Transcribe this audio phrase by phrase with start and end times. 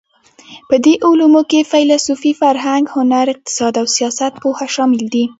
[0.69, 5.23] په دې علومو کې فېلسوفي، فرهنګ، هنر، اقتصاد او سیاستپوهه شامل دي.